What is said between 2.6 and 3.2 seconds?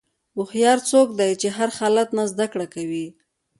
کوي.